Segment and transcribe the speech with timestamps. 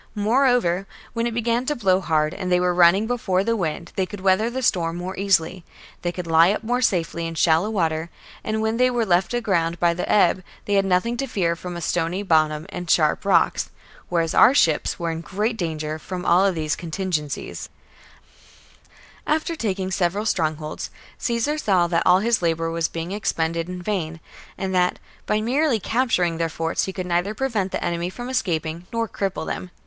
[0.15, 4.07] Moreover, when it began to blow hard and they were running before the wind, they
[4.07, 5.63] could weather the storm more easily;
[6.01, 8.09] they could lie up more safely in shallow water;
[8.43, 11.77] and when they were left aground by the ebb, they had nothing to fear from
[11.77, 13.69] a stony bottom and sharp rocks;
[14.09, 17.59] whereas our ships were in great danger from all these contingencies.
[17.59, 19.35] Sea fight 14.
[19.37, 20.89] After taking several strongholds,
[21.19, 21.61] Caesar veneti.
[21.61, 24.19] saw that all his labour was being expended in vain,
[24.57, 24.97] and that,
[25.27, 29.45] by merely capturing their forts, he could neither prevent the enemy from escaping nor cripple
[29.45, 29.69] them.